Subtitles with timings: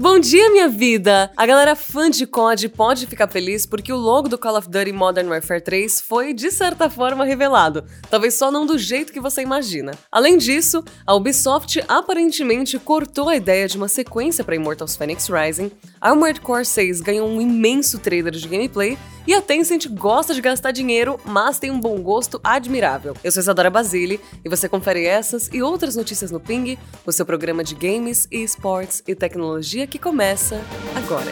[0.00, 1.28] Bom dia, minha vida!
[1.36, 4.92] A galera fã de COD pode ficar feliz porque o logo do Call of Duty
[4.92, 7.84] Modern Warfare 3 foi, de certa forma, revelado.
[8.08, 9.90] Talvez só não do jeito que você imagina.
[10.12, 15.72] Além disso, a Ubisoft aparentemente cortou a ideia de uma sequência para Immortals Phoenix Rising,
[16.00, 18.96] Armored Core 6 ganhou um imenso trailer de gameplay
[19.26, 23.14] e a Tencent gosta de gastar dinheiro, mas tem um bom gosto admirável.
[23.22, 27.26] Eu sou Isadora Basile e você confere essas e outras notícias no Ping, o seu
[27.26, 30.60] programa de games, esportes e tecnologia que começa
[30.96, 31.30] agora.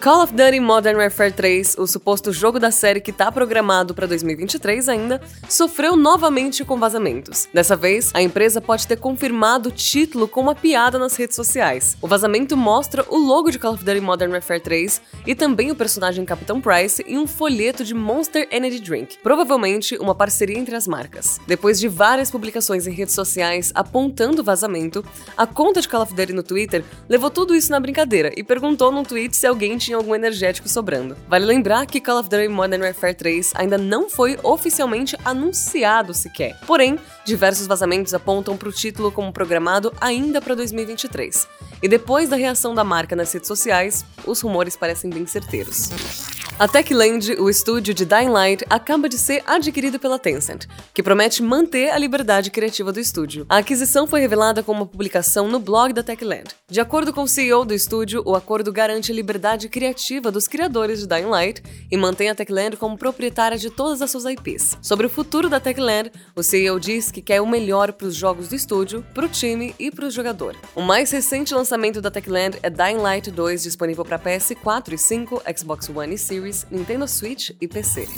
[0.00, 4.06] Call of Duty Modern Warfare 3, o suposto jogo da série que está programado para
[4.06, 7.48] 2023 ainda, sofreu novamente com vazamentos.
[7.52, 11.96] Dessa vez, a empresa pode ter confirmado o título com uma piada nas redes sociais.
[12.00, 15.74] O vazamento mostra o logo de Call of Duty Modern Warfare 3 e também o
[15.74, 20.86] personagem Capitão Price em um folheto de Monster Energy Drink, provavelmente uma parceria entre as
[20.86, 21.40] marcas.
[21.44, 25.04] Depois de várias publicações em redes sociais apontando o vazamento,
[25.36, 28.92] a conta de Call of Duty no Twitter levou tudo isso na brincadeira e perguntou
[28.92, 31.16] num tweet se alguém tinha tinha algum energético sobrando.
[31.26, 36.58] Vale lembrar que Call of Duty Modern Warfare 3 ainda não foi oficialmente anunciado sequer.
[36.66, 41.48] Porém, diversos vazamentos apontam para o título como programado ainda para 2023.
[41.82, 46.37] E depois da reação da marca nas redes sociais, os rumores parecem bem certeiros.
[46.60, 51.40] A Techland, o estúdio de Dying Light, acaba de ser adquirido pela Tencent, que promete
[51.40, 53.46] manter a liberdade criativa do estúdio.
[53.48, 56.48] A aquisição foi revelada com uma publicação no blog da Techland.
[56.68, 60.98] De acordo com o CEO do estúdio, o acordo garante a liberdade criativa dos criadores
[60.98, 64.78] de Dying Light e mantém a Techland como proprietária de todas as suas IPs.
[64.82, 68.48] Sobre o futuro da Techland, o CEO diz que quer o melhor para os jogos
[68.48, 70.56] do estúdio, para o time e para o jogador.
[70.74, 75.42] O mais recente lançamento da Techland é Dying Light 2, disponível para PS4 e 5,
[75.56, 78.08] Xbox One e Series Series, Nintendo Switch e PC.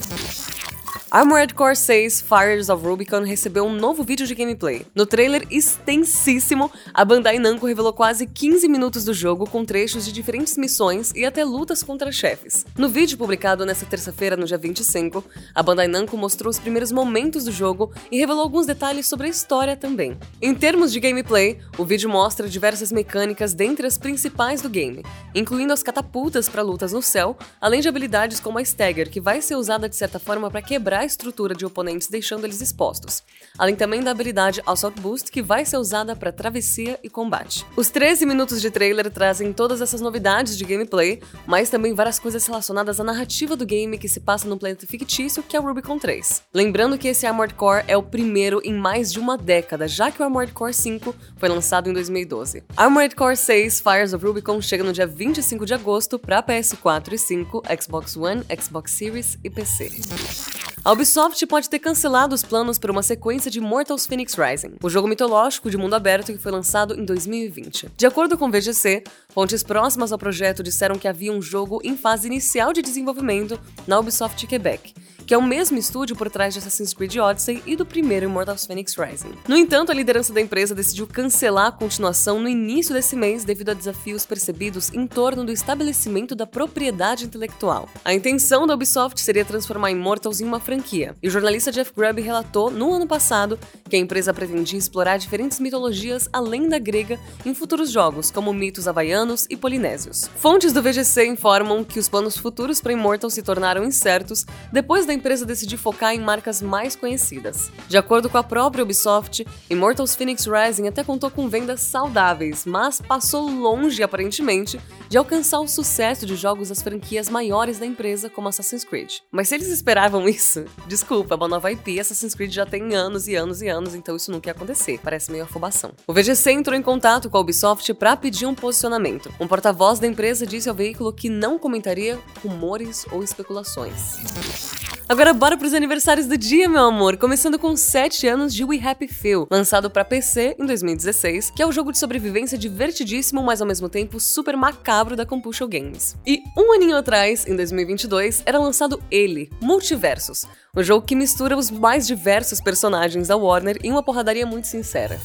[1.12, 4.86] Armored Core 6 Fires of Rubicon recebeu um novo vídeo de gameplay.
[4.94, 10.12] No trailer extensíssimo, a Bandai Namco revelou quase 15 minutos do jogo com trechos de
[10.12, 12.64] diferentes missões e até lutas contra chefes.
[12.78, 17.42] No vídeo publicado nesta terça-feira, no dia 25, a Bandai Namco mostrou os primeiros momentos
[17.42, 20.16] do jogo e revelou alguns detalhes sobre a história também.
[20.40, 25.02] Em termos de gameplay, o vídeo mostra diversas mecânicas dentre as principais do game,
[25.34, 29.42] incluindo as catapultas para lutas no céu, além de habilidades como a Stagger, que vai
[29.42, 33.22] ser usada de certa forma para quebrar a estrutura de oponentes deixando eles expostos,
[33.58, 37.64] além também da habilidade Assault Boost que vai ser usada para travessia e combate.
[37.74, 42.46] Os 13 minutos de trailer trazem todas essas novidades de gameplay, mas também várias coisas
[42.46, 45.98] relacionadas à narrativa do game que se passa no planeta fictício que é o Rubicon
[45.98, 46.42] 3.
[46.52, 50.20] Lembrando que esse Armored Core é o primeiro em mais de uma década, já que
[50.20, 52.62] o Armored Core 5 foi lançado em 2012.
[52.76, 57.18] Armored Core 6 Fires of Rubicon chega no dia 25 de agosto para PS4 e
[57.18, 60.59] 5, Xbox One, Xbox Series e PC.
[60.82, 64.88] A Ubisoft pode ter cancelado os planos para uma sequência de Mortals Phoenix Rising, o
[64.88, 67.90] jogo mitológico de mundo aberto que foi lançado em 2020.
[67.94, 71.98] De acordo com o VGC, fontes próximas ao projeto disseram que havia um jogo em
[71.98, 74.94] fase inicial de desenvolvimento na Ubisoft Quebec,
[75.30, 78.66] que é o mesmo estúdio por trás de Assassin's Creed Odyssey e do primeiro Immortals
[78.66, 79.32] Phoenix Rising.
[79.46, 83.68] No entanto, a liderança da empresa decidiu cancelar a continuação no início desse mês devido
[83.68, 87.88] a desafios percebidos em torno do estabelecimento da propriedade intelectual.
[88.04, 92.20] A intenção da Ubisoft seria transformar Immortals em uma franquia, e o jornalista Jeff Grubb
[92.20, 93.56] relatou no ano passado
[93.88, 98.88] que a empresa pretendia explorar diferentes mitologias além da grega em futuros jogos, como mitos
[98.88, 100.28] havaianos e polinésios.
[100.34, 105.19] Fontes do VGC informam que os planos futuros para Immortals se tornaram incertos depois da
[105.20, 107.70] empresa decidiu focar em marcas mais conhecidas.
[107.86, 113.00] De acordo com a própria Ubisoft, Immortals Phoenix Rising até contou com vendas saudáveis, mas
[113.00, 118.48] passou longe, aparentemente, de alcançar o sucesso de jogos das franquias maiores da empresa, como
[118.48, 119.18] Assassin's Creed.
[119.30, 123.28] Mas se eles esperavam isso, desculpa, é uma nova IP, Assassin's Creed já tem anos
[123.28, 125.92] e anos e anos, então isso nunca ia acontecer, parece meio afobação.
[126.06, 129.30] O VGC entrou em contato com a Ubisoft para pedir um posicionamento.
[129.38, 134.69] Um porta-voz da empresa disse ao veículo que não comentaria rumores ou especulações.
[135.10, 137.16] Agora bora pros aniversários do dia, meu amor.
[137.16, 141.66] Começando com 7 anos de We Happy Few, lançado para PC em 2016, que é
[141.66, 146.14] o jogo de sobrevivência divertidíssimo, mas ao mesmo tempo super macabro da Compulsion Games.
[146.24, 150.46] E um aninho atrás, em 2022, era lançado ele, Multiversos,
[150.76, 155.20] um jogo que mistura os mais diversos personagens da Warner em uma porradaria muito sincera.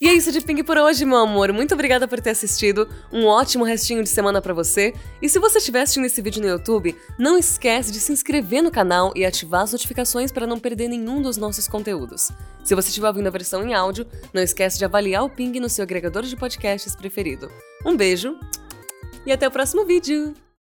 [0.00, 1.52] E é isso de Ping por hoje, meu amor.
[1.52, 2.88] Muito obrigada por ter assistido.
[3.12, 4.94] Um ótimo restinho de semana para você.
[5.20, 8.70] E se você estiver assistindo esse vídeo no YouTube, não esquece de se inscrever no
[8.70, 12.30] canal e ativar as notificações para não perder nenhum dos nossos conteúdos.
[12.64, 15.68] Se você estiver ouvindo a versão em áudio, não esquece de avaliar o Ping no
[15.68, 17.52] seu agregador de podcasts preferido.
[17.84, 18.38] Um beijo
[19.26, 20.34] e até o próximo vídeo.